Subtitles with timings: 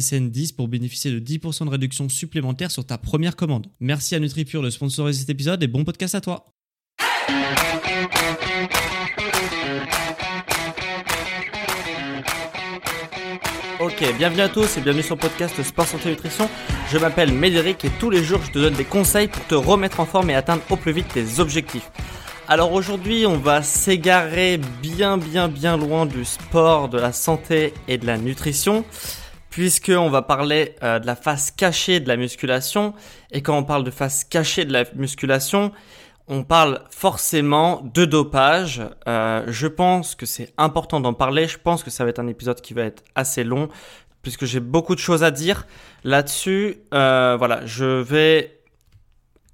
[0.00, 3.68] SSN 10 pour bénéficier de 10% de réduction supplémentaire sur ta première commande.
[3.80, 6.46] Merci à NutriPure de sponsoriser cet épisode et bon podcast à toi.
[13.80, 16.48] Ok, bienvenue à tous et bienvenue sur le podcast Sport Santé Nutrition.
[16.90, 20.00] Je m'appelle Médéric et tous les jours je te donne des conseils pour te remettre
[20.00, 21.90] en forme et atteindre au plus vite tes objectifs.
[22.48, 27.98] Alors aujourd'hui, on va s'égarer bien bien bien loin du sport, de la santé et
[27.98, 28.84] de la nutrition
[29.54, 32.92] puisqu'on va parler euh, de la face cachée de la musculation.
[33.30, 35.70] Et quand on parle de face cachée de la musculation,
[36.26, 38.82] on parle forcément de dopage.
[39.06, 41.46] Euh, je pense que c'est important d'en parler.
[41.46, 43.68] Je pense que ça va être un épisode qui va être assez long,
[44.22, 45.68] puisque j'ai beaucoup de choses à dire
[46.02, 46.78] là-dessus.
[46.92, 48.53] Euh, voilà, je vais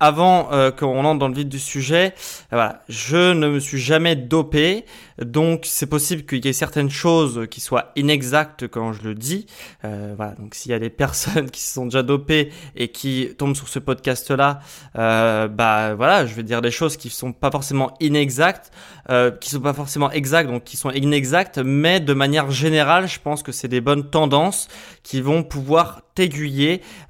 [0.01, 2.15] avant euh, qu'on entre dans le vif du sujet,
[2.51, 4.85] voilà, je ne me suis jamais dopé,
[5.23, 9.47] donc c'est possible qu'il y ait certaines choses qui soient inexactes quand je le dis.
[9.85, 13.29] Euh, voilà, donc s'il y a des personnes qui se sont déjà dopées et qui
[13.37, 14.61] tombent sur ce podcast-là,
[14.97, 18.71] euh, bah voilà, je vais dire des choses qui sont pas forcément inexactes,
[19.11, 23.21] euh, qui sont pas forcément exactes, donc qui sont inexactes, mais de manière générale, je
[23.21, 24.69] pense que c'est des bonnes tendances
[25.03, 26.03] qui vont pouvoir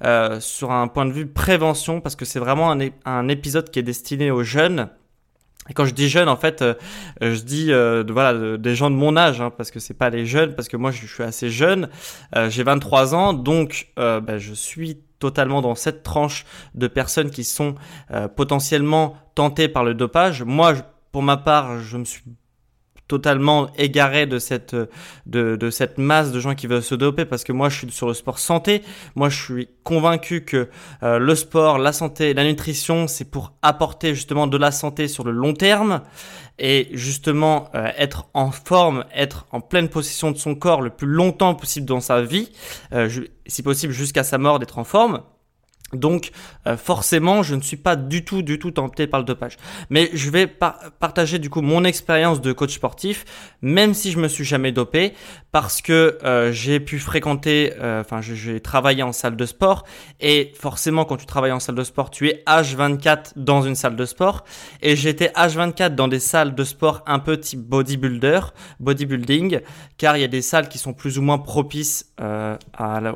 [0.03, 2.71] euh, sur un point de vue prévention, parce que c'est vraiment
[3.05, 4.89] un, épisode qui est destiné aux jeunes
[5.69, 6.73] et quand je dis jeune, en fait, euh,
[7.21, 10.25] je dis euh, voilà des gens de mon âge, hein, parce que c'est pas les
[10.25, 11.87] jeunes, parce que moi je, suis assez jeune,
[12.49, 17.75] j'ai 23 ans, donc bah, je suis totalement dans cette tranche de personnes qui sont
[18.35, 20.43] potentiellement tentées par le dopage.
[20.43, 20.73] Moi,
[21.11, 22.23] pour ma part, je me suis
[23.11, 24.73] totalement égaré de cette,
[25.25, 27.91] de, de, cette masse de gens qui veulent se doper parce que moi je suis
[27.91, 28.83] sur le sport santé.
[29.15, 30.69] Moi je suis convaincu que
[31.03, 35.25] euh, le sport, la santé, la nutrition, c'est pour apporter justement de la santé sur
[35.25, 36.03] le long terme
[36.57, 41.07] et justement euh, être en forme, être en pleine possession de son corps le plus
[41.07, 42.49] longtemps possible dans sa vie,
[42.93, 43.09] euh,
[43.45, 45.21] si possible jusqu'à sa mort d'être en forme.
[45.93, 46.31] Donc
[46.67, 49.57] euh, forcément, je ne suis pas du tout, du tout tenté par le dopage.
[49.89, 53.25] Mais je vais partager du coup mon expérience de coach sportif,
[53.61, 55.13] même si je me suis jamais dopé,
[55.51, 59.85] parce que euh, j'ai pu fréquenter, euh, enfin j'ai travaillé en salle de sport,
[60.19, 63.95] et forcément quand tu travailles en salle de sport, tu es H24 dans une salle
[63.95, 64.43] de sport,
[64.81, 68.41] et j'étais H24 dans des salles de sport un peu type bodybuilder,
[68.79, 69.59] bodybuilding,
[69.97, 72.13] car il y a des salles qui sont plus ou moins propices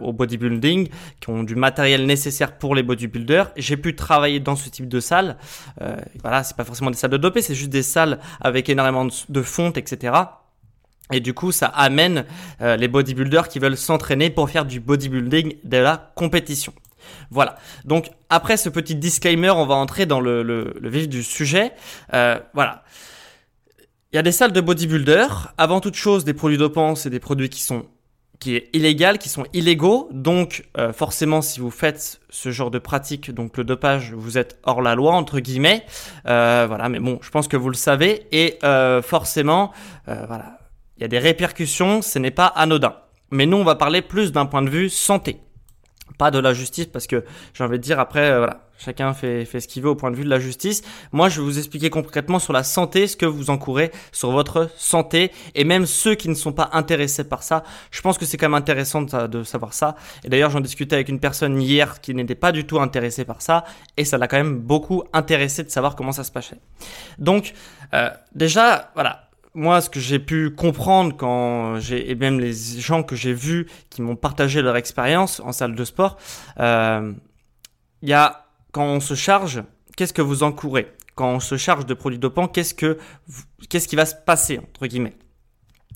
[0.01, 0.89] au bodybuilding,
[1.21, 3.51] qui ont du matériel nécessaire pour pour les bodybuilders.
[3.57, 5.37] J'ai pu travailler dans ce type de salle.
[5.83, 9.05] Euh, voilà, c'est pas forcément des salles de dopé, c'est juste des salles avec énormément
[9.05, 10.15] de, fonte, etc.
[11.13, 12.25] Et du coup, ça amène
[12.61, 16.73] euh, les bodybuilders qui veulent s'entraîner pour faire du bodybuilding de la compétition.
[17.29, 17.55] Voilà.
[17.83, 21.71] Donc après ce petit disclaimer, on va entrer dans le, vif du sujet.
[22.15, 22.83] Euh, voilà.
[24.11, 25.53] Il y a des salles de bodybuilders.
[25.59, 27.85] Avant toute chose, des produits dopants, c'est des produits qui sont
[28.45, 30.07] qui est illégal, qui sont illégaux.
[30.11, 34.59] Donc euh, forcément, si vous faites ce genre de pratique, donc le dopage, vous êtes
[34.61, 35.83] hors la loi entre guillemets.
[36.27, 38.27] Euh, voilà, mais bon, je pense que vous le savez.
[38.31, 39.71] Et euh, forcément,
[40.05, 40.59] voilà,
[40.95, 42.03] il y a des répercussions.
[42.03, 42.97] Ce n'est pas anodin.
[43.31, 45.39] Mais nous, on va parler plus d'un point de vue santé
[46.19, 49.59] pas de la justice parce que j'ai envie de dire après voilà chacun fait, fait
[49.59, 50.81] ce qu'il veut au point de vue de la justice.
[51.11, 54.69] Moi je vais vous expliquer concrètement sur la santé ce que vous encourez sur votre
[54.77, 55.31] santé.
[55.53, 58.47] Et même ceux qui ne sont pas intéressés par ça je pense que c'est quand
[58.47, 59.95] même intéressant de, savoir ça.
[60.23, 63.41] Et d'ailleurs j'en discutais avec une personne hier qui n'était pas du tout intéressée par
[63.41, 63.65] ça.
[63.97, 66.59] Et ça l'a quand même beaucoup intéressé de savoir comment ça se passait.
[67.17, 67.53] Donc
[67.93, 69.21] euh, déjà voilà.
[69.57, 73.67] Moi, ce que j'ai pu comprendre quand j'ai, et même les gens que j'ai vus
[73.89, 76.17] qui m'ont partagé leur expérience en salle de sport,
[76.59, 77.13] euh,
[78.01, 78.44] il y a,
[78.75, 79.63] quand on se charge,
[79.95, 82.97] qu'est-ce que vous encourez Quand on se charge de produits dopants, qu'est-ce que,
[83.69, 85.13] qu'est-ce qui va se passer, entre guillemets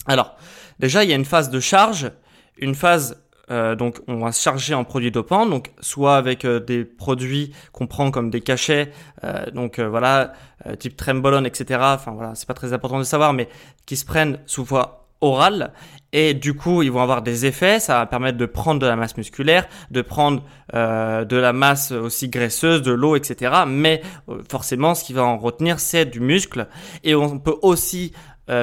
[0.05, 0.37] Alors,
[0.79, 2.09] déjà, il y a une phase de charge,
[2.57, 3.21] une phase
[3.51, 7.53] euh, donc on va se charger en produits dopants, donc soit avec euh, des produits
[7.73, 8.93] qu'on prend comme des cachets,
[9.25, 10.31] euh, donc voilà,
[10.77, 11.81] type trembolone, etc.
[11.83, 13.49] Enfin voilà, c'est pas très important de savoir, mais
[13.87, 15.73] qui se prennent sous voie orale
[16.11, 18.95] et du coup ils vont avoir des effets, ça va permettre de prendre de la
[18.95, 20.43] masse musculaire, de prendre
[20.73, 23.63] de la masse aussi graisseuse, de l'eau, etc.
[23.67, 24.01] Mais
[24.49, 26.67] forcément ce qui va en retenir c'est du muscle
[27.03, 28.13] et on peut aussi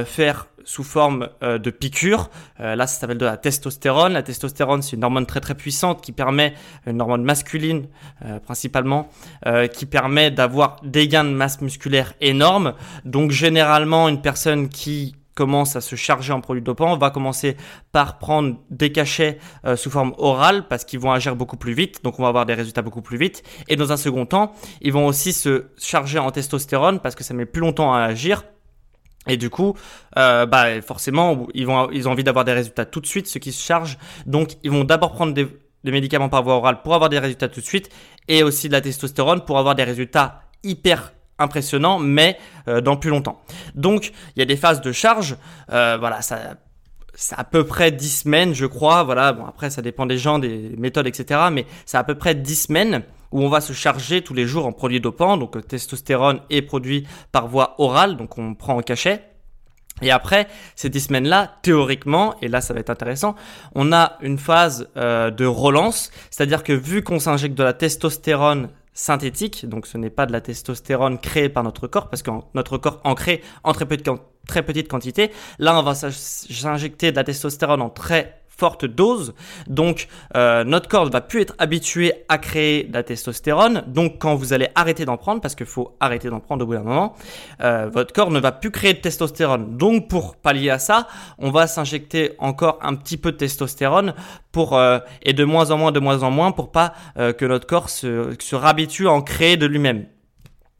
[0.04, 2.28] faire sous forme euh, de piqûre.
[2.60, 4.12] Euh, là, ça s'appelle de la testostérone.
[4.12, 6.54] La testostérone, c'est une hormone très très puissante qui permet,
[6.86, 7.86] une hormone masculine
[8.24, 9.08] euh, principalement,
[9.72, 12.74] qui permet d'avoir des gains de masse musculaire énormes.
[13.04, 17.56] Donc généralement, une personne qui commence à se charger en produits dopants va commencer
[17.92, 19.38] par prendre des cachets
[19.76, 22.54] sous forme orale parce qu'ils vont agir beaucoup plus vite, donc on va avoir des
[22.54, 23.42] résultats beaucoup plus vite.
[23.68, 27.34] Et dans un second temps, ils vont aussi se charger en testostérone parce que ça
[27.34, 28.42] met plus longtemps à agir
[29.26, 29.74] et du coup,
[30.18, 33.62] euh, bah forcément, ils ont envie d'avoir des résultats tout de suite, ceux qui se
[33.62, 33.98] chargent.
[34.24, 35.48] Donc, ils vont d'abord prendre des,
[35.84, 37.90] médicaments par voie orale pour avoir des résultats tout de suite,
[38.28, 42.38] et aussi de la testostérone pour avoir des résultats hyper impressionnants, mais
[42.68, 43.42] euh, dans plus longtemps.
[43.74, 45.36] Donc, il y a des phases de charge.
[45.72, 46.56] Euh, voilà, ça
[47.16, 49.02] c'est à peu près 10 semaines, je crois.
[49.02, 51.40] Voilà, bon après ça dépend des gens, des méthodes, etc.
[51.50, 53.02] Mais c'est à peu près 10 semaines
[53.32, 56.62] où on va se charger tous les jours en produits dopants, donc euh, testostérone est
[56.62, 59.22] produit par voie orale, donc on prend en cachet.
[60.02, 60.46] Et après
[60.76, 63.34] ces 10 semaines-là, théoriquement, et là ça va être intéressant,
[63.74, 68.68] on a une phase euh, de relance, c'est-à-dire que vu qu'on s'injecte de la testostérone
[68.96, 72.78] synthétique, donc ce n'est pas de la testostérone créée par notre corps, parce que notre
[72.78, 73.86] corps en crée en très,
[74.48, 79.34] très petite quantité, là on va s'injecter de la testostérone en très forte dose.
[79.68, 83.84] Donc euh, notre corps ne va plus être habitué à créer de la testostérone.
[83.86, 86.74] Donc quand vous allez arrêter d'en prendre, parce qu'il faut arrêter d'en prendre au bout
[86.74, 87.14] d'un moment,
[87.62, 89.76] euh, votre corps ne va plus créer de testostérone.
[89.76, 91.06] Donc pour pallier à ça,
[91.38, 94.14] on va s'injecter encore un petit peu de testostérone
[94.52, 97.66] pour euh, et de moins en moins, de moins en moins, pour pas que notre
[97.66, 100.06] corps se, se à en créer de lui-même.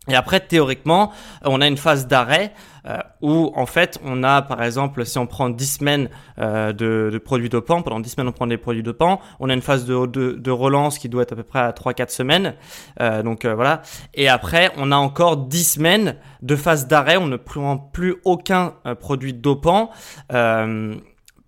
[0.09, 1.13] Et après, théoriquement,
[1.45, 2.53] on a une phase d'arrêt
[2.87, 7.11] euh, où, en fait, on a, par exemple, si on prend 10 semaines euh, de,
[7.13, 9.85] de, produits dopants, pendant 10 semaines, on prend des produits dopants, on a une phase
[9.87, 12.55] de, de, de relance qui doit être à peu près à 3-4 semaines.
[13.01, 13.83] Euh, donc, euh, voilà.
[14.15, 18.75] Et après, on a encore 10 semaines de phase d'arrêt, on ne prend plus aucun
[18.87, 19.91] euh, produit dopant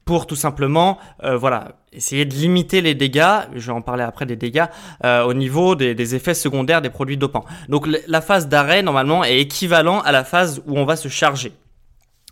[0.09, 4.37] pour tout simplement, voilà, essayer de limiter les dégâts, je vais en parler après des
[4.37, 4.65] dégâts,
[5.05, 7.45] euh, au niveau des, effets secondaires des produits dopants.
[7.69, 11.53] Donc la phase d'arrêt, normalement, est équivalent à la phase où on va se charger.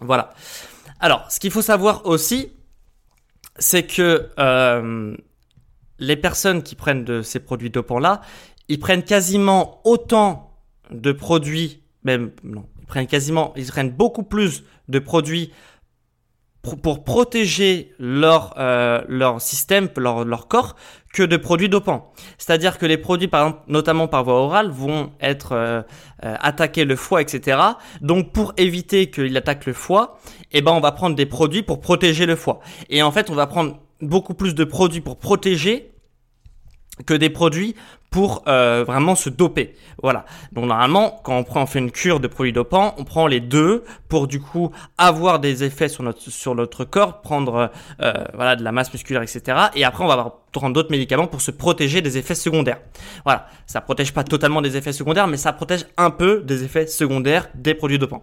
[0.01, 0.33] Voilà.
[1.01, 2.51] Alors, ce qu'il faut savoir aussi,
[3.59, 5.15] c'est que euh,
[5.99, 8.23] les personnes qui prennent de ces produits dopants-là,
[8.69, 10.59] ils prennent quasiment autant
[10.91, 15.53] de produits, même non, ils prennent quasiment, ils prennent beaucoup plus de produits
[16.75, 20.75] pour protéger leur, euh, leur système, leur, leur corps,
[21.15, 22.13] que de produits dopants.
[22.37, 25.83] C'est-à-dire que les produits, par exemple, notamment par voie orale, vont être euh,
[26.25, 27.59] euh, attaquer le foie, etc.
[28.03, 30.19] Donc, pour éviter qu'il attaque le foie,
[30.53, 32.61] eh ben, on va prendre des produits pour protéger le foie.
[32.91, 35.96] Et en fait, on va prendre beaucoup plus de produits pour protéger
[37.05, 37.75] que des produits
[38.11, 39.75] pour euh, vraiment se doper.
[40.03, 40.25] Voilà.
[40.53, 43.41] Donc normalement, quand on prend, on fait une cure de produits dopants, on prend les
[43.41, 47.71] deux pour du coup avoir des effets sur notre sur notre corps, prendre
[48.01, 49.59] euh, voilà de la masse musculaire, etc.
[49.75, 52.79] Et après, on va prendre d'autres médicaments pour se protéger des effets secondaires.
[53.25, 53.49] Voilà.
[53.67, 57.49] Ça protège pas totalement des effets secondaires, mais ça protège un peu des effets secondaires
[57.55, 58.23] des produits dopants.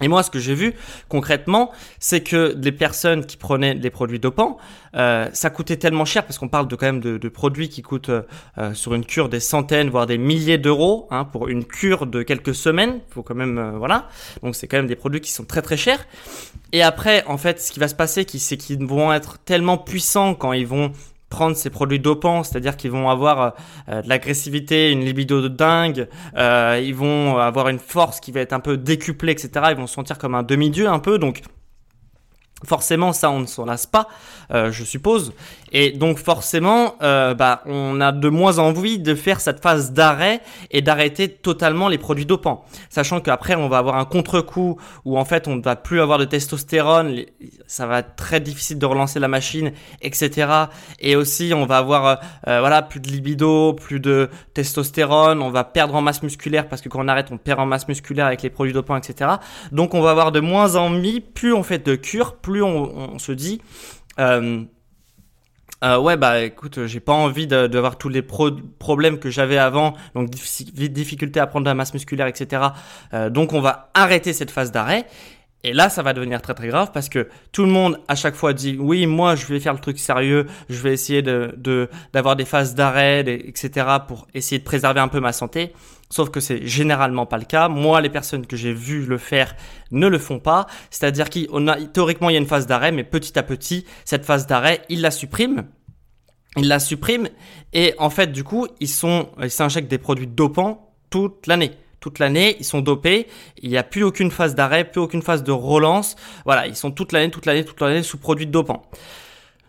[0.00, 0.74] Et moi, ce que j'ai vu
[1.08, 4.58] concrètement, c'est que les personnes qui prenaient des produits dopants,
[4.96, 7.82] euh, ça coûtait tellement cher parce qu'on parle de quand même de, de produits qui
[7.82, 8.22] coûtent euh,
[8.58, 12.22] euh, sur une cure des centaines, voire des milliers d'euros hein, pour une cure de
[12.22, 13.00] quelques semaines.
[13.10, 14.08] Faut quand même, euh, voilà.
[14.42, 16.06] Donc c'est quand même des produits qui sont très très chers.
[16.72, 20.34] Et après, en fait, ce qui va se passer, c'est qu'ils vont être tellement puissants
[20.34, 20.92] quand ils vont
[21.30, 23.50] prendre ces produits dopants, c'est-à-dire qu'ils vont avoir euh,
[23.88, 28.40] euh, de l'agressivité, une libido de dingue, euh, ils vont avoir une force qui va
[28.40, 29.50] être un peu décuplée, etc.
[29.70, 31.42] Ils vont se sentir comme un demi-dieu un peu, donc
[32.66, 34.08] Forcément, ça, on ne s'en lasse pas,
[34.52, 35.32] euh, je suppose.
[35.72, 40.40] Et donc, forcément, euh, bah, on a de moins envie de faire cette phase d'arrêt
[40.70, 42.64] et d'arrêter totalement les produits dopants.
[42.90, 46.18] Sachant qu'après, on va avoir un contre-coup où, en fait, on ne va plus avoir
[46.18, 47.22] de testostérone,
[47.66, 50.48] ça va être très difficile de relancer la machine, etc.
[50.98, 55.64] Et aussi, on va avoir, euh, voilà, plus de libido, plus de testostérone, on va
[55.64, 58.42] perdre en masse musculaire parce que quand on arrête, on perd en masse musculaire avec
[58.42, 59.30] les produits dopants, etc.
[59.72, 63.32] Donc, on va avoir de moins envie, plus on fait de cure, plus on, se
[63.32, 63.62] dit,
[64.18, 64.64] euh,
[65.84, 70.30] euh, ouais bah écoute, j'ai pas envie d'avoir tous les problèmes que j'avais avant, donc
[70.30, 72.62] difficulté à prendre de la masse musculaire, etc.
[73.14, 75.06] Euh, donc on va arrêter cette phase d'arrêt.
[75.62, 78.34] Et là, ça va devenir très très grave parce que tout le monde à chaque
[78.34, 82.34] fois dit oui, moi je vais faire le truc sérieux, je vais essayer de d'avoir
[82.34, 83.86] des phases d'arrêt, etc.
[84.08, 85.72] pour essayer de préserver un peu ma santé.
[86.10, 87.68] Sauf que c'est généralement pas le cas.
[87.68, 89.54] Moi, les personnes que j'ai vues le faire
[89.92, 90.66] ne le font pas.
[90.90, 94.24] C'est-à-dire qu'on a théoriquement il y a une phase d'arrêt, mais petit à petit, cette
[94.24, 95.64] phase d'arrêt, ils la suppriment.
[96.56, 97.28] Ils la suppriment
[97.72, 102.18] et en fait, du coup, ils sont, ils s'injectent des produits dopants toute l'année toute
[102.18, 103.26] l'année, ils sont dopés,
[103.62, 106.16] il n'y a plus aucune phase d'arrêt, plus aucune phase de relance.
[106.46, 108.82] Voilà, ils sont toute l'année, toute l'année, toute l'année sous produits dopants.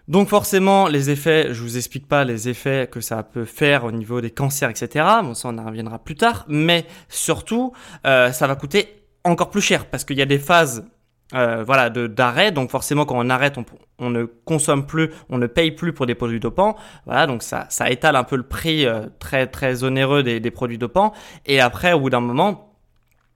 [0.08, 3.92] Donc forcément, les effets, je vous explique pas les effets que ça peut faire au
[3.92, 5.06] niveau des cancers, etc.
[5.24, 6.46] Bon, ça on en reviendra plus tard.
[6.48, 7.74] Mais surtout,
[8.06, 10.86] euh, ça va coûter encore plus cher parce qu'il y a des phases
[11.34, 12.52] euh, voilà, de d'arrêt.
[12.52, 13.58] Donc forcément, quand on arrête,
[14.00, 16.76] on, ne consomme plus, on ne paye plus pour des produits dopants.
[17.06, 20.52] Voilà, donc ça, ça étale un peu le prix euh, très très onéreux des, des,
[20.52, 21.14] produits dopants.
[21.46, 22.71] Et après, au bout d'un moment,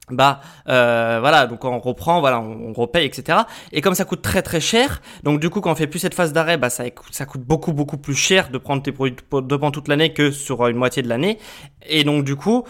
[0.10, 3.40] bah euh, voilà, donc on reprend, voilà, on, repaye, etc.
[3.72, 6.14] Et comme ça coûte très très cher, donc du coup quand on fait plus cette
[6.14, 9.72] phase d'arrêt, bah ça, ça coûte beaucoup beaucoup plus cher de prendre tes produits dopants
[9.72, 11.40] toute l'année que sur une moitié de l'année.
[11.88, 12.66] Et donc du coup,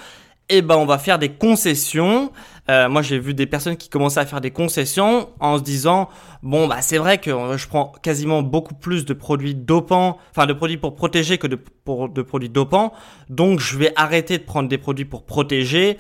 [0.49, 2.31] eh ben on va faire des concessions.
[2.69, 6.09] Euh, moi j'ai vu des personnes qui commençaient à faire des concessions en se disant
[6.41, 10.45] bon bah c'est vrai que euh, je prends quasiment beaucoup plus de produits dopants, enfin
[10.45, 12.93] de produits pour protéger que de, pour, de produits dopants,
[13.29, 15.97] donc je vais arrêter de prendre des produits pour protéger.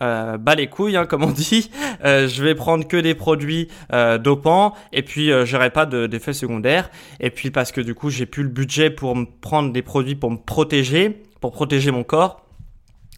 [0.00, 1.70] Euh, bas les couilles, hein, comme on dit.
[2.04, 6.32] Euh, je vais prendre que des produits euh, dopants et puis euh, j'aurai pas d'effets
[6.32, 6.90] secondaires.
[7.20, 10.14] Et puis parce que du coup j'ai plus le budget pour me prendre des produits
[10.14, 12.47] pour me protéger, pour protéger mon corps.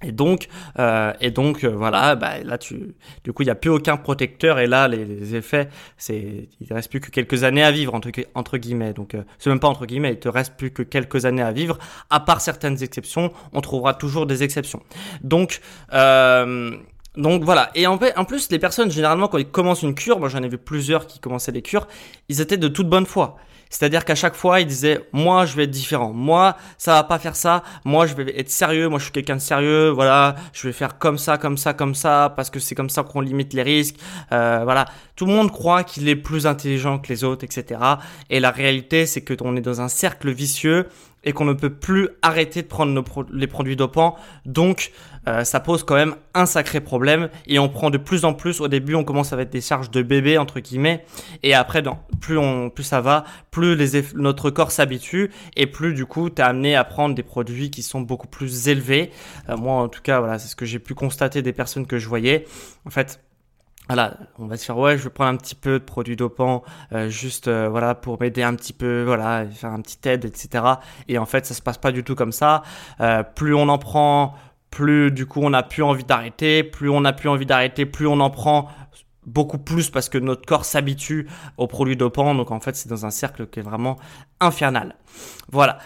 [0.02, 3.54] Et donc, euh, et donc euh, voilà, bah, là tu, du coup il n'y a
[3.54, 7.62] plus aucun protecteur et là les, les effets, c'est, il reste plus que quelques années
[7.62, 8.95] à vivre entre, guillemets.
[8.95, 11.52] Donc euh, c'est même pas entre guillemets, il te reste plus que quelques années à
[11.52, 11.78] vivre.
[12.09, 14.83] À part certaines exceptions, on trouvera toujours des exceptions.
[15.23, 15.61] Donc
[15.92, 16.71] euh,
[17.16, 17.71] donc voilà.
[17.75, 20.42] Et en, fait, en plus, les personnes, généralement, quand ils commencent une cure, moi j'en
[20.42, 21.88] ai vu plusieurs qui commençaient des cures,
[22.28, 23.37] ils étaient de toute bonne foi.
[23.71, 26.12] C'est-à-dire qu'à chaque fois, ils disaient, moi je vais être différent.
[26.12, 27.62] Moi, ça va pas faire ça.
[27.85, 28.89] Moi, je vais être sérieux.
[28.89, 29.89] Moi, je suis quelqu'un de sérieux.
[29.91, 33.05] Voilà, je vais faire comme ça, comme ça, comme ça, parce que c'est comme ça
[33.05, 33.97] qu'on limite les risques.
[34.33, 34.87] Euh, voilà.
[35.17, 37.81] Tout le monde croit qu'il est plus intelligent que les autres, etc.
[38.29, 40.89] Et la réalité, c'est que on est dans un cercle vicieux
[41.25, 44.17] et qu'on ne peut plus arrêter de prendre nos les produits dopants.
[44.47, 44.93] Donc,
[45.29, 48.61] euh, ça pose quand même un sacré problème et on prend de plus en plus.
[48.61, 51.05] Au début, on commence avec des charges de bébé entre guillemets,
[51.43, 51.83] et après,
[52.21, 53.77] plus on, plus ça va, plus
[54.15, 58.00] notre corps s'habitue et plus du coup, t'es amené à prendre des produits qui sont
[58.00, 59.11] beaucoup plus élevés.
[59.49, 61.99] Euh, moi, en tout cas, voilà, c'est ce que j'ai pu constater des personnes que
[61.99, 62.47] je voyais.
[62.87, 63.21] En fait,
[63.89, 66.62] voilà, on va se faire ouais, je vais prendre un petit peu de produits dopants,
[66.93, 70.65] euh, juste voilà pour m'aider un petit peu, voilà, faire un petit aide, etc.
[71.09, 72.62] Et en fait, ça se passe pas du tout comme ça.
[73.35, 74.37] Plus on en prend,
[74.71, 78.07] plus du coup on n'a plus envie d'arrêter, plus on n'a plus envie d'arrêter, plus
[78.07, 78.69] on en prend
[79.27, 82.35] beaucoup plus parce que notre corps s'habitue aux produits dopants.
[82.35, 83.97] Donc en fait, c'est dans un cercle qui est vraiment
[84.41, 84.97] infernal.
[85.50, 85.79] Voilà.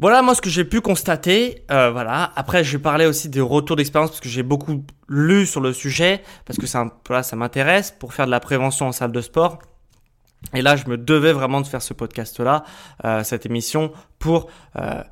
[0.00, 1.64] Voilà moi ce que j'ai pu constater.
[1.70, 2.32] Euh, voilà.
[2.36, 5.72] Après, je vais parler aussi des retours d'expérience parce que j'ai beaucoup lu sur le
[5.72, 6.86] sujet parce que ça,
[7.22, 9.58] ça m'intéresse pour faire de la prévention en salle de sport.
[10.54, 12.62] Et là, je me devais vraiment de faire ce podcast-là,
[13.04, 15.02] euh, cette émission, pour euh,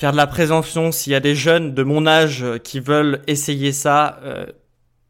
[0.00, 0.92] faire de la prévention.
[0.92, 4.46] S'il y a des jeunes de mon âge qui veulent essayer ça, euh,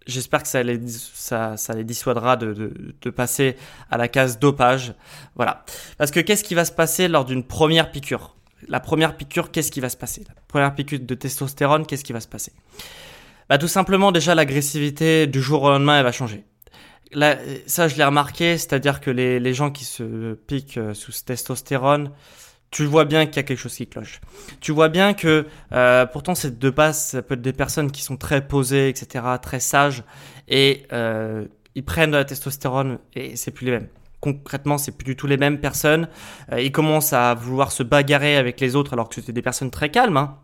[0.06, 3.56] j'espère que ça les, dissuadera de, passer
[3.88, 4.94] à la case dopage.
[5.36, 5.64] Voilà.
[5.96, 8.34] Parce que qu'est-ce qui va se passer lors d'une première piqûre?
[8.66, 10.24] La première piqûre, qu'est-ce qui va se passer?
[10.28, 12.52] La première piqûre de testostérone, qu'est-ce qui va se passer?
[13.48, 16.44] Bah, Tout simplement, déjà, l'agressivité du jour au lendemain, elle va changer.
[17.66, 22.12] Ça, je l'ai remarqué, c'est-à-dire que les, les, gens qui se piquent euh, sous testostérone,
[22.70, 24.20] tu vois bien qu'il y a quelque chose qui cloche.
[24.60, 28.02] Tu vois bien que euh, pourtant c'est de base, ça peut être des personnes qui
[28.02, 30.04] sont très posées, etc., très sages,
[30.48, 33.88] et euh, ils prennent de la testostérone et c'est plus les mêmes
[34.20, 36.08] concrètement, c'est plus du tout les mêmes personnes.
[36.52, 39.70] Euh, ils commencent à vouloir se bagarrer avec les autres alors que c'était des personnes
[39.70, 40.16] très calmes.
[40.16, 40.36] Hein.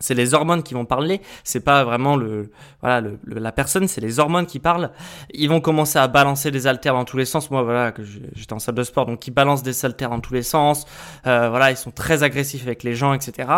[0.00, 4.00] C'est les hormones qui vont parler, c'est pas vraiment le voilà le, la personne, c'est
[4.00, 4.90] les hormones qui parlent.
[5.32, 7.50] Ils vont commencer à balancer des haltères dans tous les sens.
[7.50, 10.34] Moi voilà que j'étais en salle de sport, donc ils balancent des haltères dans tous
[10.34, 10.86] les sens.
[11.26, 13.48] Euh, voilà, ils sont très agressifs avec les gens, etc.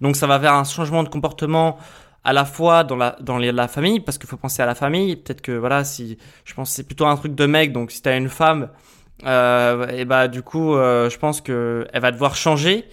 [0.00, 1.78] Donc ça va vers un changement de comportement
[2.24, 5.16] à la fois dans la dans la famille parce qu'il faut penser à la famille
[5.16, 8.16] peut-être que voilà si je pense c'est plutôt un truc de mec donc si t'as
[8.16, 8.70] une femme
[9.24, 12.88] euh, et bah du coup euh, je pense que elle va devoir changer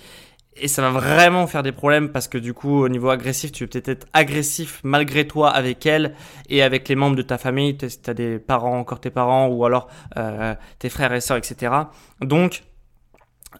[0.57, 3.63] et ça va vraiment faire des problèmes parce que du coup au niveau agressif tu
[3.63, 6.13] vas peut-être être agressif malgré toi avec elle
[6.49, 9.65] et avec les membres de ta famille si t'as des parents encore tes parents ou
[9.65, 11.73] alors euh, tes frères et sœurs etc
[12.19, 12.63] donc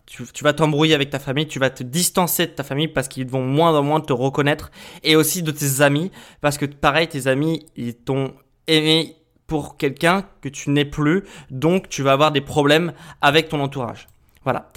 [0.06, 3.08] tu, tu, vas t'embrouiller avec ta famille, tu vas te distancer de ta famille parce
[3.08, 4.72] qu'ils vont moins en moins te reconnaître
[5.04, 8.34] et aussi de tes amis parce que pareil, tes amis, ils t'ont
[8.68, 9.16] aimé
[9.48, 14.08] pour quelqu'un que tu n'es plus, donc tu vas avoir des problèmes avec ton entourage.
[14.46, 14.72] Voilà.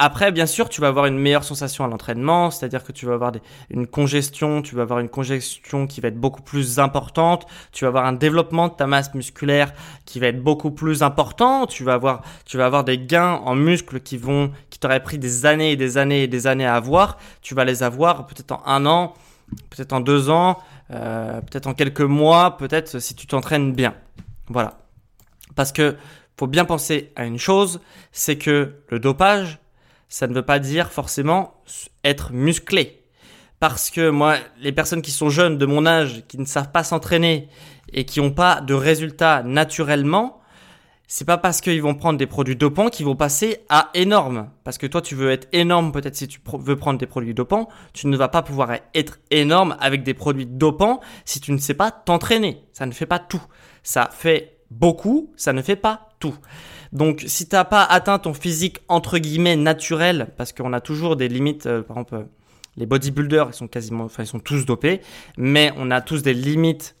[0.00, 3.14] Après, bien sûr, tu vas avoir une meilleure sensation à l'entraînement, c'est-à-dire que tu vas
[3.14, 3.32] avoir
[3.68, 7.88] une congestion, tu vas avoir une congestion qui va être beaucoup plus importante, tu vas
[7.88, 9.72] avoir un développement de ta masse musculaire
[10.04, 13.56] qui va être beaucoup plus important, tu vas avoir, tu vas avoir des gains en
[13.56, 16.76] muscles qui vont, qui t'auraient pris des années et des années et des années à
[16.76, 19.14] avoir, tu vas les avoir peut-être en un an,
[19.68, 20.58] peut-être en deux ans,
[20.92, 23.94] euh, peut-être en quelques mois, peut-être si tu t'entraînes bien.
[24.46, 24.78] Voilà.
[25.56, 25.96] Parce que
[26.38, 27.80] faut bien penser à une chose,
[28.12, 29.58] c'est que le dopage,
[30.08, 31.62] ça ne veut pas dire forcément
[32.04, 33.04] être musclé.
[33.60, 36.84] Parce que moi, les personnes qui sont jeunes de mon âge, qui ne savent pas
[36.84, 37.48] s'entraîner
[37.92, 40.40] et qui n'ont pas de résultats naturellement,
[41.10, 44.50] c'est pas parce qu'ils vont prendre des produits dopants qu'ils vont passer à énorme.
[44.62, 47.68] Parce que toi, tu veux être énorme, peut-être si tu veux prendre des produits dopants,
[47.94, 51.74] tu ne vas pas pouvoir être énorme avec des produits dopants si tu ne sais
[51.74, 52.62] pas t'entraîner.
[52.72, 53.42] Ça ne fait pas tout.
[53.82, 56.36] Ça fait beaucoup, ça ne fait pas tout.
[56.92, 61.28] Donc, si t'as pas atteint ton physique entre guillemets naturel, parce qu'on a toujours des
[61.28, 62.24] limites, euh, par exemple, euh,
[62.76, 65.00] les bodybuilders, ils sont quasiment, enfin, ils sont tous dopés,
[65.36, 66.96] mais on a tous des limites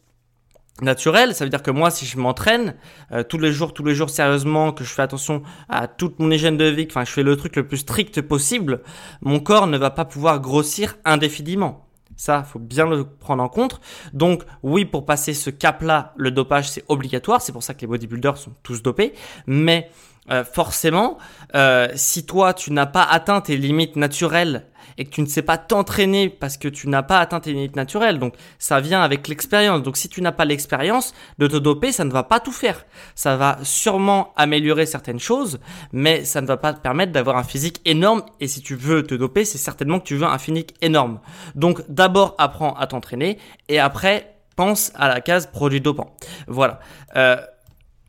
[0.82, 1.34] naturelles.
[1.34, 2.74] Ça veut dire que moi, si je m'entraîne
[3.12, 6.30] euh, tous les jours, tous les jours sérieusement, que je fais attention à toute mon
[6.30, 8.82] hygiène de vie, enfin, je fais le truc le plus strict possible,
[9.22, 11.87] mon corps ne va pas pouvoir grossir indéfiniment.
[12.18, 13.80] Ça, faut bien le prendre en compte.
[14.12, 17.40] Donc, oui, pour passer ce cap-là, le dopage, c'est obligatoire.
[17.40, 19.14] C'est pour ça que les bodybuilders sont tous dopés.
[19.46, 19.88] Mais
[20.30, 21.18] euh, forcément,
[21.54, 24.66] euh, si toi, tu n'as pas atteint tes limites naturelles
[24.98, 27.76] et que tu ne sais pas t'entraîner parce que tu n'as pas atteint tes limites
[27.76, 28.18] naturelles.
[28.18, 29.82] Donc ça vient avec l'expérience.
[29.82, 32.84] Donc si tu n'as pas l'expérience de te doper, ça ne va pas tout faire.
[33.14, 35.60] Ça va sûrement améliorer certaines choses,
[35.92, 38.22] mais ça ne va pas te permettre d'avoir un physique énorme.
[38.40, 41.20] Et si tu veux te doper, c'est certainement que tu veux un physique énorme.
[41.54, 43.38] Donc d'abord apprends à t'entraîner
[43.68, 46.16] et après pense à la case produit dopant.
[46.48, 46.80] Voilà.
[47.14, 47.36] Euh,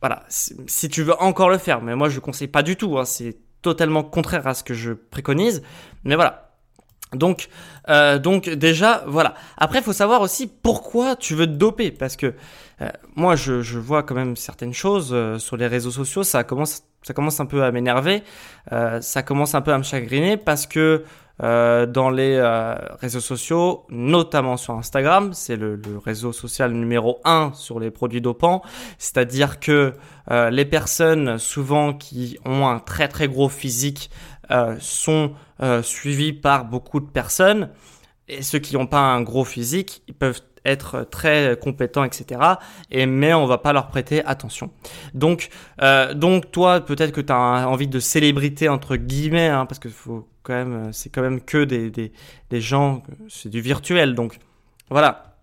[0.00, 2.98] voilà, si tu veux encore le faire, mais moi je ne conseille pas du tout,
[2.98, 3.04] hein.
[3.04, 5.62] c'est totalement contraire à ce que je préconise,
[6.04, 6.49] mais voilà,
[7.12, 7.48] donc,
[7.88, 9.34] euh, donc déjà, voilà.
[9.56, 12.34] Après, il faut savoir aussi pourquoi tu veux te doper, parce que
[12.82, 16.22] euh, moi, je, je, vois quand même certaines choses euh, sur les réseaux sociaux.
[16.22, 18.22] Ça commence, ça commence un peu à m'énerver,
[18.72, 21.04] euh, ça commence un peu à me chagriner, parce que
[21.42, 22.38] dans les
[23.00, 28.20] réseaux sociaux, notamment sur Instagram, c'est le, le, réseau social numéro un sur les produits
[28.20, 28.60] dopants.
[28.98, 29.94] C'est-à-dire que
[30.28, 34.10] les personnes, souvent qui ont un très très gros physique,
[34.80, 35.32] sont
[35.62, 37.70] euh, suivis par beaucoup de personnes.
[38.28, 42.40] Et ceux qui n'ont pas un gros physique, ils peuvent être très compétents, etc.
[42.90, 44.70] Et mais on va pas leur prêter attention.
[45.14, 45.48] Donc,
[45.82, 49.88] euh, donc toi, peut-être que tu as envie de célébrité entre guillemets, hein, parce que
[49.88, 52.12] faut quand même, euh, c'est quand même que des, des,
[52.50, 54.14] des gens, c'est du virtuel.
[54.14, 54.38] Donc
[54.90, 55.36] voilà,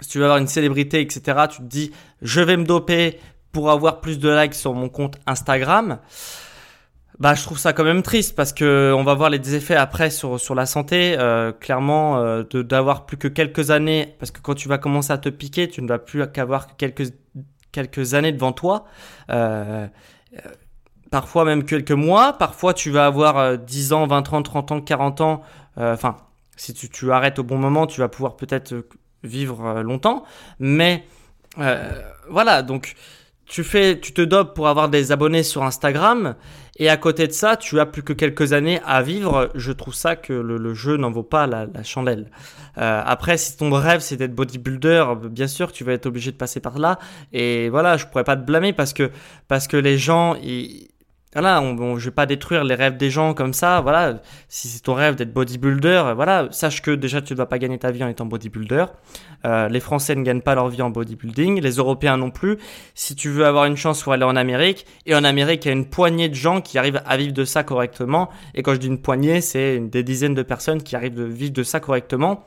[0.00, 1.46] si tu veux avoir une célébrité, etc.
[1.50, 3.18] Tu te dis, je vais me doper
[3.52, 5.98] pour avoir plus de likes sur mon compte Instagram.
[7.20, 10.10] Bah, je trouve ça quand même triste parce que on va voir les effets après
[10.10, 11.14] sur sur la santé.
[11.18, 15.18] Euh, clairement, euh, d'avoir plus que quelques années, parce que quand tu vas commencer à
[15.18, 17.12] te piquer, tu ne vas plus qu'avoir quelques
[17.70, 18.86] quelques années devant toi.
[19.30, 19.86] Euh,
[21.10, 22.32] parfois même quelques mois.
[22.32, 25.42] Parfois, tu vas avoir 10 ans, 20 ans, 30 ans, 40 ans.
[25.76, 26.16] Enfin,
[26.56, 28.74] si tu, tu arrêtes au bon moment, tu vas pouvoir peut-être
[29.22, 30.24] vivre longtemps.
[30.58, 31.04] Mais
[32.28, 32.96] voilà, donc
[33.46, 36.34] tu fais, tu te dopes pour avoir des abonnés sur Instagram
[36.76, 39.50] et à côté de ça, tu as plus que quelques années à vivre.
[39.54, 42.30] Je trouve ça que le, jeu n'en vaut pas la, chandelle.
[42.78, 46.36] Euh, après, si ton rêve c'est d'être bodybuilder, bien sûr, tu vas être obligé de
[46.36, 46.98] passer par là.
[47.32, 49.10] Et voilà, je pourrais pas te blâmer parce que
[49.46, 50.88] parce que les gens, ils,
[51.34, 53.80] voilà, on, je vais pas détruire les rêves des gens comme ça.
[53.80, 57.58] Voilà, si c'est ton rêve d'être bodybuilder, voilà, sache que déjà tu ne vas pas
[57.58, 58.86] gagner ta vie en étant bodybuilder.
[59.44, 62.58] Euh, les Français ne gagnent pas leur vie en bodybuilding, les Européens non plus.
[62.94, 64.86] Si tu veux avoir une chance, faut aller en Amérique.
[65.06, 67.44] Et en Amérique, il y a une poignée de gens qui arrivent à vivre de
[67.44, 68.30] ça correctement.
[68.54, 71.52] Et quand je dis une poignée, c'est des dizaines de personnes qui arrivent de vivre
[71.52, 72.44] de ça correctement.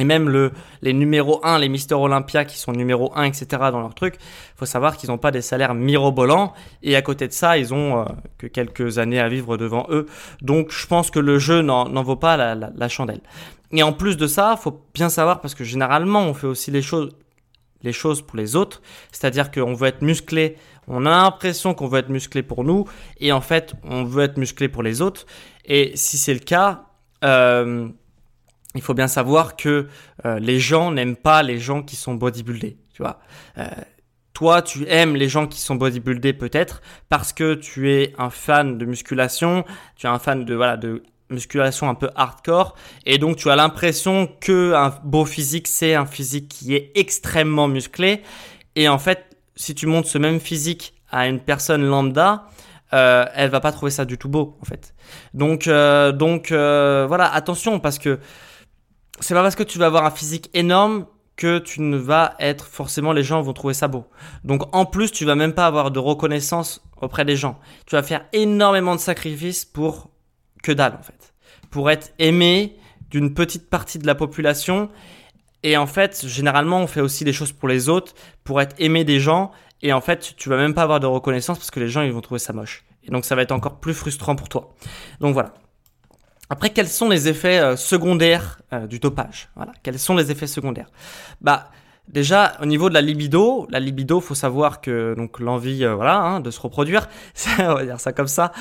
[0.00, 3.46] Et même le, les numéros 1, les Mister Olympia qui sont numéro 1, etc.
[3.70, 4.16] dans leur truc,
[4.56, 6.54] faut savoir qu'ils n'ont pas des salaires mirobolants.
[6.82, 8.04] Et à côté de ça, ils ont euh,
[8.38, 10.06] que quelques années à vivre devant eux.
[10.40, 13.20] Donc je pense que le jeu n'en vaut pas la, chandelle.
[13.72, 16.82] Et en plus de ça, faut bien savoir, parce que généralement on fait aussi les
[16.82, 17.10] choses,
[17.82, 18.80] les choses pour les autres.
[19.12, 20.56] C'est-à-dire qu'on veut être musclé,
[20.88, 22.86] on a l'impression qu'on veut être musclé pour nous.
[23.18, 25.26] Et en fait, on veut être musclé pour les autres.
[25.66, 26.84] Et si c'est le cas...
[27.22, 27.90] Euh,
[28.74, 29.88] il faut bien savoir que
[30.24, 33.20] euh, les gens n'aiment pas les gens qui sont bodybuildés, tu vois.
[33.58, 33.66] Euh,
[34.32, 38.78] toi, tu aimes les gens qui sont bodybuildés peut-être parce que tu es un fan
[38.78, 39.64] de musculation,
[39.96, 42.74] tu es un fan de voilà de musculation un peu hardcore
[43.06, 47.68] et donc tu as l'impression que un beau physique c'est un physique qui est extrêmement
[47.68, 48.22] musclé
[48.74, 52.46] et en fait si tu montres ce même physique à une personne lambda,
[52.92, 54.94] euh, elle va pas trouver ça du tout beau en fait.
[55.34, 58.18] Donc euh, donc euh, voilà, attention parce que
[59.20, 61.06] c'est pas parce que tu vas avoir un physique énorme
[61.36, 64.06] que tu ne vas être forcément les gens vont trouver ça beau.
[64.44, 67.58] Donc en plus, tu vas même pas avoir de reconnaissance auprès des gens.
[67.86, 70.10] Tu vas faire énormément de sacrifices pour
[70.62, 71.34] que dalle en fait.
[71.70, 72.76] Pour être aimé
[73.10, 74.90] d'une petite partie de la population
[75.62, 79.04] et en fait, généralement, on fait aussi des choses pour les autres, pour être aimé
[79.04, 79.50] des gens
[79.82, 82.12] et en fait, tu vas même pas avoir de reconnaissance parce que les gens, ils
[82.12, 82.84] vont trouver ça moche.
[83.02, 84.74] Et donc, ça va être encore plus frustrant pour toi.
[85.20, 85.54] Donc voilà.
[86.50, 89.48] Après, quels sont les effets euh, secondaires euh, du dopage?
[89.54, 89.72] Voilà.
[89.84, 90.90] Quels sont les effets secondaires?
[91.40, 91.70] Bah,
[92.08, 96.18] déjà au niveau de la libido, la libido, faut savoir que donc l'envie, euh, voilà,
[96.18, 97.08] hein, de se reproduire,
[97.60, 98.52] on va dire ça comme ça.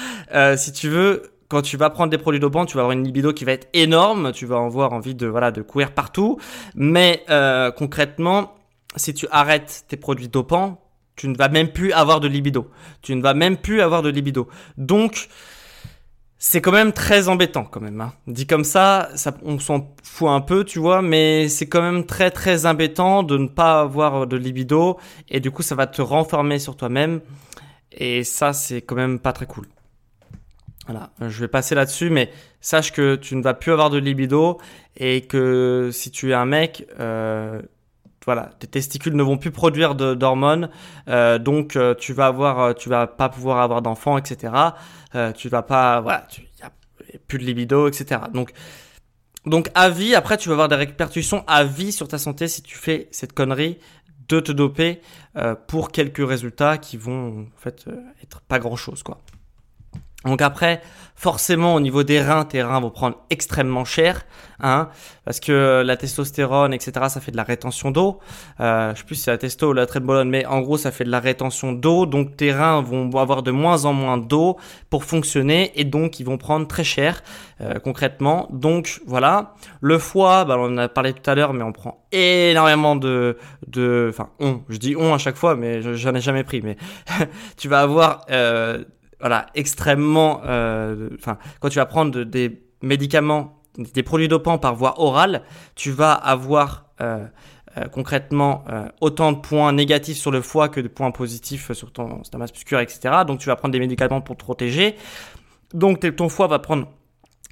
[0.56, 3.34] si tu veux, quand tu vas prendre des produits dopants, tu vas avoir une libido
[3.34, 6.38] qui va être énorme, tu vas avoir envie de voilà de courir partout.
[6.76, 7.26] Mais
[7.76, 8.54] concrètement,
[8.98, 10.80] si tu arrêtes tes produits dopants,
[11.16, 12.70] tu ne vas même plus avoir de libido.
[13.02, 14.48] Tu ne vas même plus avoir de libido.
[14.78, 15.28] Donc,
[16.42, 18.00] c'est quand même très embêtant quand même.
[18.00, 18.14] Hein.
[18.26, 22.06] Dit comme ça, ça on s'en fout un peu, tu vois, mais c'est quand même
[22.06, 24.98] très très embêtant de ne pas avoir de libido
[25.30, 27.20] et du coup ça va te renfermer sur toi-même
[27.92, 29.68] et ça c'est quand même pas très cool.
[30.88, 34.60] Voilà, je vais passer là-dessus, mais sache que tu ne vas plus avoir de libido
[34.98, 37.62] et que si tu es un mec, euh,
[38.30, 40.70] voilà, tes testicules ne vont plus produire d'hormones,
[41.08, 44.54] euh, donc euh, tu vas avoir, euh, tu vas pas pouvoir avoir d'enfants, etc.
[45.36, 46.72] tu vas pas, voilà, tu y a
[47.28, 48.22] plus de libido, etc.
[48.32, 48.54] Donc
[49.48, 52.62] donc à vie, après tu vas avoir des répercussions à vie sur ta santé si
[52.62, 53.80] tu fais cette connerie
[54.28, 55.02] de te doper
[55.68, 57.88] pour quelques résultats qui vont en fait
[58.22, 59.22] être pas grand chose quoi.
[60.26, 60.82] Donc après,
[61.16, 64.26] forcément au niveau des reins, tes reins vont prendre extrêmement cher,
[64.60, 64.90] hein,
[65.24, 68.20] parce que la testostérone, etc., ça fait de la rétention d'eau.
[68.60, 70.92] Euh, je sais plus si c'est la testo ou la trébolone, mais en gros, ça
[70.92, 74.58] fait de la rétention d'eau, donc tes reins vont avoir de moins en moins d'eau
[74.90, 77.22] pour fonctionner, et donc ils vont prendre très cher
[77.62, 78.50] euh, concrètement.
[78.52, 82.06] Donc voilà, le foie, bah, on en a parlé tout à l'heure, mais on prend
[82.12, 86.44] énormément de, de, enfin on, je dis on à chaque fois, mais j'en ai jamais
[86.44, 86.76] pris, mais
[87.58, 88.84] tu vas avoir euh,
[89.20, 90.42] voilà, extrêmement.
[90.46, 95.44] Euh, enfin, quand tu vas prendre des médicaments, des produits dopants par voie orale,
[95.76, 97.26] tu vas avoir euh,
[97.78, 98.64] euh, concrètement
[99.02, 102.52] autant de points négatifs sur le foie que de points positifs sur ton, ta masse
[102.52, 103.00] etc.
[103.28, 104.96] Donc, tu vas prendre des médicaments pour te protéger.
[105.74, 106.88] Donc, ton foie va prendre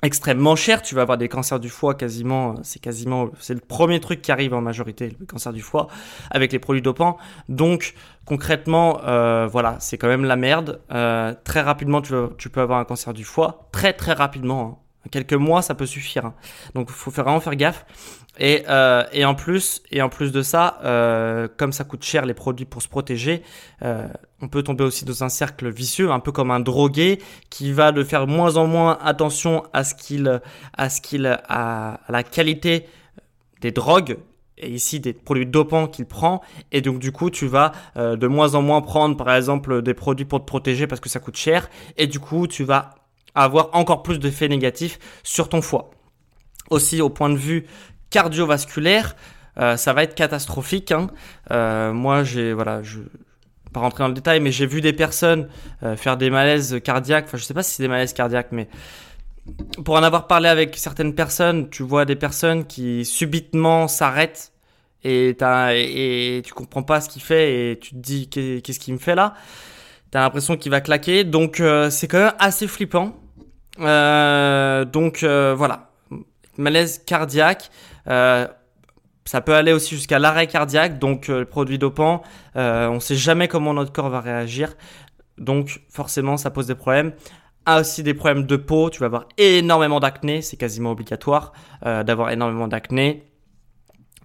[0.04, 0.82] extrêmement cher.
[0.82, 4.32] Tu vas avoir des cancers du foie quasiment, c'est quasiment, c'est le premier truc qui
[4.32, 5.88] arrive en majorité, le cancer du foie,
[6.32, 7.18] avec les produits dopants.
[7.50, 7.94] Donc
[8.26, 10.82] concrètement, euh, voilà, c'est quand même la merde.
[10.92, 14.80] Euh, très rapidement, tu, peux avoir un cancer du foie, très très rapidement.
[14.84, 14.84] Hein.
[15.12, 16.26] Quelques mois, ça peut suffire.
[16.26, 16.34] Hein.
[16.76, 17.86] Donc, faut vraiment faire gaffe.
[18.40, 22.26] Et, euh, et, en plus, et en plus de ça, euh, comme ça coûte cher
[22.26, 23.42] les produits pour se protéger,
[23.84, 24.08] euh,
[24.42, 27.20] on peut tomber aussi dans un cercle vicieux, un peu comme un drogué
[27.50, 30.42] qui va de faire moins en moins attention à ce qu'il,
[30.78, 32.86] à ce qu'il, à, la qualité
[33.62, 34.18] des drogues
[34.60, 38.56] et ici des produits dopants qu'il prend et donc du coup tu vas de moins
[38.56, 41.70] en moins prendre par exemple des produits pour te protéger parce que ça coûte cher
[41.96, 42.96] et du coup tu vas
[43.36, 45.92] avoir encore plus d'effets négatifs sur ton foie.
[46.70, 47.66] Aussi au point de vue
[48.10, 49.16] cardiovasculaire,
[49.60, 50.92] euh, ça va être catastrophique.
[50.92, 51.08] Hein.
[51.52, 53.00] Euh, moi, j'ai voilà, je
[53.74, 55.50] pas rentrer dans le détail, mais j'ai vu des personnes
[55.84, 57.26] euh, faire des malaises cardiaques.
[57.26, 58.70] Enfin, je sais pas si c'est des malaises cardiaques, mais
[59.84, 64.52] pour en avoir parlé avec certaines personnes, tu vois des personnes qui subitement s'arrêtent
[65.04, 68.94] et, et, et tu comprends pas ce qu'il fait et tu te dis qu'est-ce qu'il
[68.94, 69.34] me fait là?
[70.12, 73.16] T'as l'impression qu'il va claquer, donc c'est quand même assez flippant.
[73.78, 75.92] Donc voilà,
[76.58, 77.70] malaise cardiaque.
[78.08, 78.48] Euh,
[79.26, 82.22] ça peut aller aussi jusqu'à l'arrêt cardiaque, donc le produit dopant,
[82.56, 84.76] on ne sait jamais comment notre corps va réagir,
[85.38, 87.12] donc forcément ça pose des problèmes.
[87.66, 92.30] A aussi des problèmes de peau, tu vas avoir énormément d'acné, c'est quasiment obligatoire d'avoir
[92.30, 93.27] énormément d'acné.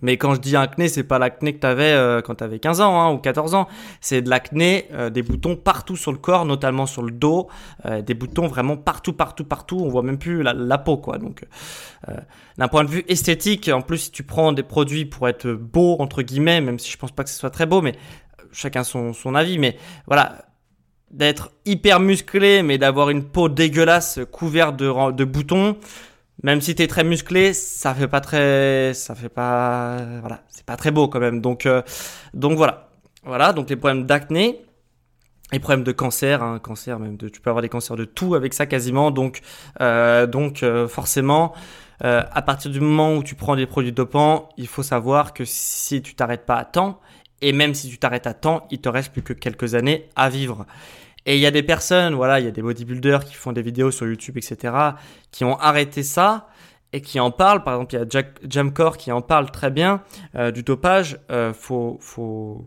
[0.03, 2.59] Mais quand je dis acné, c'est pas l'acné que tu avais euh, quand tu avais
[2.59, 3.69] 15 ans hein, ou 14 ans.
[4.01, 7.49] C'est de l'acné, euh, des boutons partout sur le corps, notamment sur le dos,
[7.87, 9.79] euh, des boutons vraiment partout, partout, partout.
[9.81, 11.19] On voit même plus la, peau, quoi.
[11.19, 11.45] Donc,
[12.59, 15.97] d'un point de vue esthétique, en plus, si tu prends des produits pour être beau
[16.01, 17.95] entre guillemets, même si je pense pas que ce soit très beau, mais
[18.51, 19.59] chacun son, avis.
[19.59, 19.77] Mais
[20.09, 20.47] voilà,
[21.13, 25.77] d'être hyper musclé, mais d'avoir une peau dégueulasse couverte de boutons
[26.43, 30.77] même si t'es très musclé, ça fait pas très, ça fait pas, voilà, c'est pas
[30.77, 31.41] très beau quand même.
[31.41, 31.83] Donc, euh,
[32.35, 32.91] donc voilà,
[33.25, 33.53] voilà.
[33.53, 34.65] Donc les problèmes d'acné,
[35.53, 38.35] les problèmes de cancer, hein, cancer même, de, tu peux avoir des cancers de tout
[38.35, 39.11] avec ça quasiment.
[39.11, 39.41] Donc,
[39.81, 41.53] euh, donc euh, forcément,
[42.01, 46.03] à partir du moment où tu prends des produits dopants, il faut savoir que si
[46.03, 47.01] tu t'arrêtes pas à temps
[47.43, 50.29] Et même si tu t'arrêtes à temps, il te reste plus que quelques années à
[50.29, 50.67] vivre.
[51.27, 53.63] Et il y a des personnes, voilà, il y a des bodybuilders qui font des
[53.63, 54.75] vidéos sur YouTube, etc.,
[55.31, 56.49] qui ont arrêté ça
[56.93, 57.63] et qui en parlent.
[57.63, 60.03] Par exemple, il y a Jack, Jamcore qui en parle très bien
[60.35, 61.19] euh, du dopage.
[61.31, 62.67] Euh, faut, faut,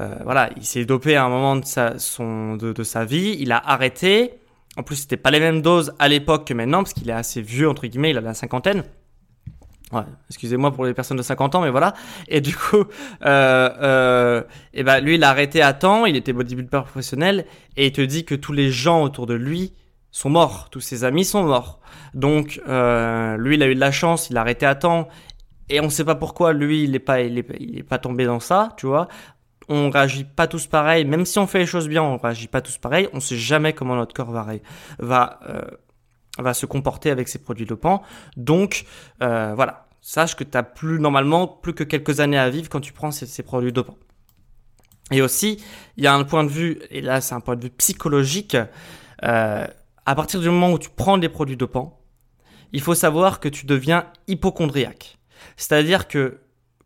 [0.00, 3.36] euh, voilà, il s'est dopé à un moment de sa, de sa vie.
[3.38, 4.34] Il a arrêté.
[4.76, 7.40] En plus, c'était pas les mêmes doses à l'époque que maintenant, parce qu'il est assez
[7.40, 8.10] vieux entre guillemets.
[8.10, 8.84] Il a la cinquantaine.
[9.92, 11.94] Ouais, excusez-moi pour les personnes de 50 ans, mais voilà.
[12.26, 12.84] Et du coup,
[13.24, 14.42] euh, euh,
[14.74, 16.06] et ben lui, il a arrêté à temps.
[16.06, 17.46] Il était bodybuilder professionnel
[17.76, 19.74] et il te dit que tous les gens autour de lui
[20.10, 21.80] sont morts, tous ses amis sont morts.
[22.14, 25.08] Donc euh, lui, il a eu de la chance, il a arrêté à temps.
[25.68, 28.24] Et on ne sait pas pourquoi lui, il n'est pas, il il est pas tombé
[28.24, 29.08] dans ça, tu vois.
[29.68, 32.60] On réagit pas tous pareil, même si on fait les choses bien, on réagit pas
[32.60, 33.08] tous pareil.
[33.12, 34.46] On sait jamais comment notre corps va
[34.98, 35.62] va euh,
[36.38, 38.02] va se comporter avec ces produits dopants.
[38.36, 38.84] Donc
[39.22, 42.80] euh, voilà, sache que tu as plus normalement plus que quelques années à vivre quand
[42.80, 43.98] tu prends ces, ces produits dopants.
[45.12, 45.62] Et aussi,
[45.96, 48.56] il y a un point de vue, et là c'est un point de vue psychologique,
[49.24, 49.66] euh,
[50.04, 52.00] à partir du moment où tu prends des produits dopants,
[52.72, 55.18] il faut savoir que tu deviens hypochondriaque.
[55.56, 56.40] C'est-à-dire que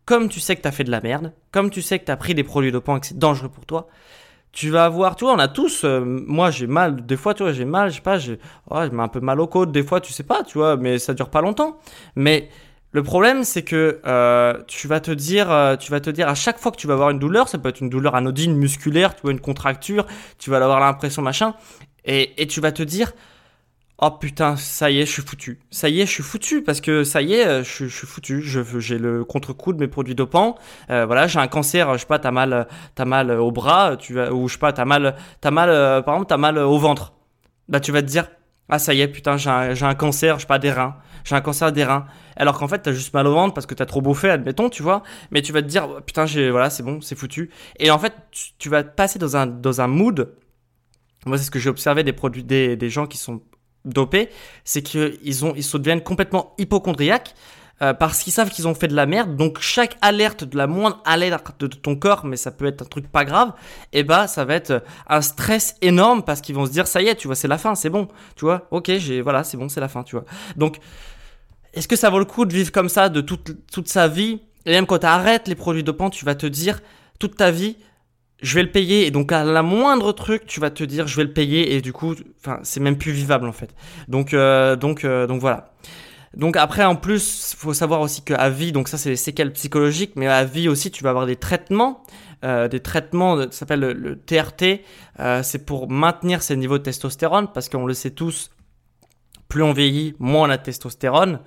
[0.05, 2.11] comme tu sais que tu as fait de la merde, comme tu sais que tu
[2.11, 3.89] as pris des produits dopants et que c'est dangereux pour toi,
[4.53, 7.43] tu vas avoir, tu vois, on a tous, euh, moi j'ai mal, des fois, tu
[7.43, 8.39] vois, j'ai mal, je sais pas, j'ai
[8.71, 11.15] oh, un peu mal aux côtes, des fois, tu sais pas, tu vois, mais ça
[11.15, 11.79] dure pas longtemps.
[12.17, 12.49] Mais
[12.93, 16.35] le problème, c'est que euh, tu vas te dire, euh, tu vas te dire à
[16.35, 19.15] chaque fois que tu vas avoir une douleur, ça peut être une douleur anodine, musculaire,
[19.15, 20.07] tu vois, une contracture,
[20.39, 21.55] tu vas avoir l'impression machin,
[22.05, 23.13] et, et tu vas te dire,
[24.01, 25.61] oh putain, ça y est, je suis foutu.
[25.71, 28.43] Ça y est, je suis foutu parce que ça y est, euh, je, suis foutu.
[28.43, 30.57] J'ai le contre-coup de mes produits dopants.
[30.91, 34.19] Euh, voilà, j'ai un cancer, je sais pas, t'as mal, t'as mal au bras, tu
[34.21, 35.15] ou je sais pas, t'as mal,
[35.47, 37.13] euh, par exemple, t'as mal au ventre.
[37.69, 38.27] Bah tu vas te dire,
[38.69, 40.97] ah ça y est, putain, j'ai un, cancer, je sais pas, des reins.
[41.25, 42.07] J'ai un cancer des reins.
[42.37, 44.83] Alors qu'en fait, t'as juste mal au ventre parce que t'as trop bouffé, admettons, tu
[44.83, 45.03] vois.
[45.31, 47.51] Mais tu vas te dire, oh, putain, j'ai, voilà, c'est bon, c'est foutu.
[47.79, 50.35] Et en fait, tu, tu vas passer dans un, mood.
[51.27, 53.43] Moi, c'est ce que j'ai observé des produits, des gens qui sont
[53.85, 54.29] dopés,
[54.65, 57.35] c'est qu'ils ils se deviennent complètement hypochondriaques
[57.83, 59.37] euh, parce qu'ils savent qu'ils ont fait de la merde.
[59.37, 62.85] Donc chaque alerte, de la moindre alerte de ton corps, mais ça peut être un
[62.85, 63.53] truc pas grave,
[63.93, 67.01] et eh bah ça va être un stress énorme parce qu'ils vont se dire ça
[67.01, 69.57] y est, tu vois, c'est la fin, c'est bon, tu vois, ok, j'ai, voilà, c'est
[69.57, 70.27] bon, c'est la fin, tu vois.
[70.57, 70.79] Donc
[71.73, 74.41] est-ce que ça vaut le coup de vivre comme ça de toute, toute sa vie?
[74.67, 76.81] Et même quand tu arrêtes les produits dopants, tu vas te dire
[77.19, 77.77] toute ta vie,
[78.43, 81.17] je vais le payer et donc à la moindre truc tu vas te dire je
[81.17, 83.75] vais le payer et du coup enfin c'est même plus vivable en fait.
[84.09, 85.73] Donc euh, donc euh, donc voilà.
[86.37, 90.13] Donc après en plus faut savoir aussi qu'à vie donc ça c'est les séquelles psychologiques
[90.17, 92.05] mais à vie aussi tu vas avoir des traitements
[92.45, 94.83] euh, des traitements ça s'appelle le, TRT
[95.43, 98.51] c'est pour maintenir ces niveaux de testostérone parce qu'on le sait tous
[99.51, 101.41] plus on vieillit moins on a testostérone.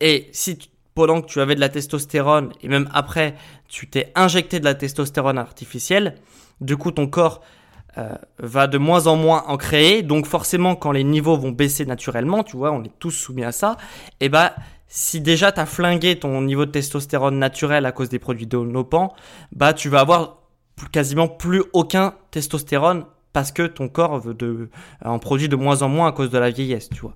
[0.00, 0.58] Et si
[0.96, 3.34] pendant que tu avais de la testostérone et même après
[3.68, 6.16] tu t'es injecté de la testostérone artificielle,
[6.60, 7.42] du coup ton corps
[7.98, 11.84] euh, va de moins en moins en créer, donc forcément quand les niveaux vont baisser
[11.84, 13.76] naturellement, tu vois, on est tous soumis à ça,
[14.20, 14.54] et bah
[14.88, 19.14] si déjà tu as flingué ton niveau de testostérone naturel à cause des produits dopants,
[19.52, 20.38] bah tu vas avoir
[20.92, 23.04] quasiment plus aucun testostérone
[23.34, 24.70] parce que ton corps veut de,
[25.04, 27.12] en produit de moins en moins à cause de la vieillesse, tu vois.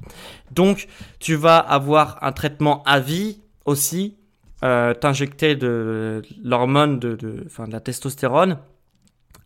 [0.50, 0.86] Donc,
[1.18, 4.16] tu vas avoir un traitement à vie aussi
[4.62, 8.58] euh, t'injecter de, l'hormone de, la testostérone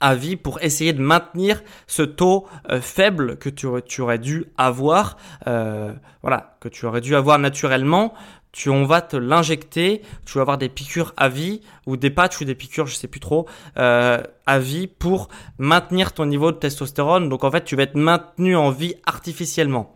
[0.01, 3.67] à vie pour essayer de maintenir ce taux euh, faible que tu,
[4.01, 8.13] aurais dû avoir, euh, voilà, que tu aurais dû avoir naturellement.
[8.51, 12.41] Tu, on va te l'injecter, tu vas avoir des piqûres à vie ou des patchs
[12.41, 17.29] ou des piqûres, je sais plus trop, à vie pour maintenir ton niveau de testostérone.
[17.29, 19.95] Donc en fait, tu vas être maintenu en vie artificiellement.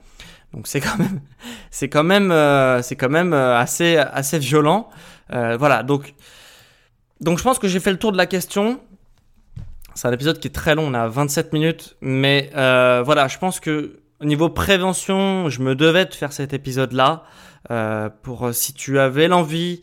[0.52, 1.20] Donc c'est quand même,
[1.70, 4.88] c'est quand même, euh, c'est quand même euh, assez, assez violent.
[5.32, 5.82] Euh, voilà.
[5.82, 6.14] Donc,
[7.20, 8.80] donc je pense que j'ai fait le tour de la question.
[9.94, 13.58] C'est un épisode qui est très long, on a 27 minutes, mais voilà, je pense
[13.58, 17.24] que au niveau prévention, je me devais de faire cet épisode-là
[18.22, 19.82] pour si tu avais l'envie,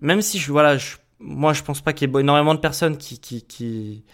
[0.00, 2.98] même si je voilà, je, moi je pense pas qu'il y ait énormément de personnes
[2.98, 4.04] qui qui qui,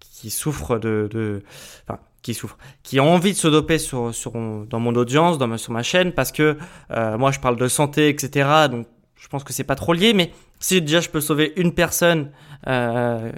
[0.00, 1.44] qui souffrent de, de
[1.86, 5.48] enfin, qui souffrent, qui ont envie de se doper sur, sur dans mon audience, dans
[5.48, 6.56] ma, sur ma chaîne, parce que
[6.90, 8.48] euh, moi je parle de santé, etc.
[8.70, 11.74] Donc je pense que c'est pas trop lié, mais si déjà je peux sauver une
[11.74, 12.30] personne,
[12.68, 13.32] euh,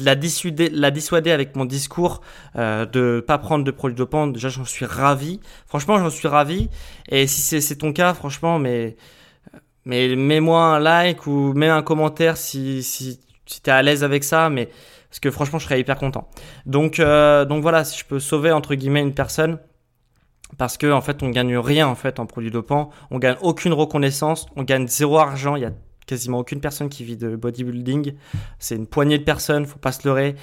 [0.00, 2.22] la dissuader, la dissuader avec mon discours
[2.56, 5.40] euh, de pas prendre de produits dopants, déjà j'en suis ravi.
[5.66, 6.70] Franchement, j'en suis ravi.
[7.08, 8.96] Et si c'est ton cas, franchement, mais
[9.84, 14.24] mais mets-moi un like ou mets un commentaire si si si t'es à l'aise avec
[14.24, 14.70] ça, mais
[15.16, 16.28] parce que franchement, je serais hyper content.
[16.66, 19.58] Donc, euh, donc voilà, si je peux sauver entre guillemets une personne,
[20.58, 23.72] parce que en fait, on gagne rien en fait en produits dopants, on gagne aucune
[23.72, 25.56] reconnaissance, on gagne zéro argent.
[25.56, 25.72] Il y a
[26.06, 28.12] quasiment aucune personne qui vit de bodybuilding.
[28.58, 30.36] C'est une poignée de personnes, faut pas se leurrer.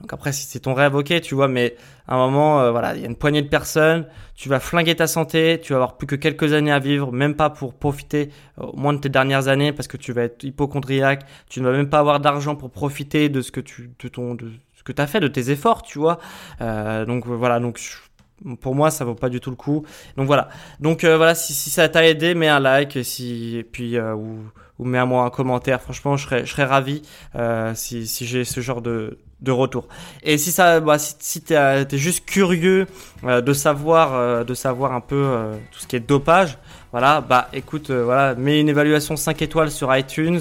[0.00, 1.76] Donc après, si c'est ton rêve, ok, tu vois, mais
[2.08, 4.96] à un moment, euh, voilà, il y a une poignée de personnes, tu vas flinguer
[4.96, 8.30] ta santé, tu vas avoir plus que quelques années à vivre, même pas pour profiter
[8.58, 11.68] euh, au moins de tes dernières années, parce que tu vas être hypochondriaque, tu ne
[11.68, 14.82] vas même pas avoir d'argent pour profiter de ce que tu, de ton, de ce
[14.82, 16.18] que as fait, de tes efforts, tu vois.
[16.60, 17.80] Euh, donc voilà, donc
[18.60, 20.48] pour moi ça vaut pas du tout le coup donc voilà
[20.80, 24.40] donc voilà si, si ça t'a aidé mets un like si et puis ou,
[24.78, 27.02] ou mets à moi un commentaire franchement je serais je serais ravi
[27.74, 29.86] si si j'ai ce genre de de retour.
[30.22, 32.86] Et si ça, bah, si, si t'es juste curieux
[33.24, 36.58] euh, de savoir, euh, de savoir un peu euh, tout ce qui est dopage,
[36.90, 40.38] voilà, bah écoute, voilà, mets une évaluation 5 étoiles sur iTunes.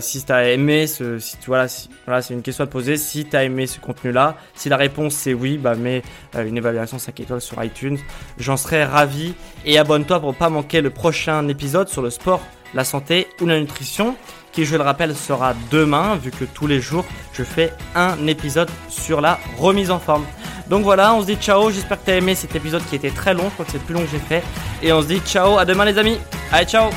[0.00, 1.66] si t'as aimé ce, si voilà,
[2.06, 2.96] voilà, c'est une question à te poser.
[2.96, 6.02] Si t'as aimé ce contenu-là, si la réponse c'est oui, bah mets
[6.38, 7.98] une évaluation 5 étoiles sur iTunes.
[8.38, 9.34] J'en serais ravi.
[9.66, 12.40] Et abonne-toi pour pas manquer le prochain épisode sur le sport,
[12.74, 14.16] la santé ou la nutrition
[14.52, 18.70] qui je le rappelle sera demain vu que tous les jours je fais un épisode
[18.88, 20.24] sur la remise en forme.
[20.68, 23.10] Donc voilà, on se dit ciao, j'espère que tu as aimé cet épisode qui était
[23.10, 24.42] très long, je crois que c'est le plus long que j'ai fait.
[24.82, 26.18] Et on se dit ciao, à demain les amis.
[26.52, 26.90] Allez ciao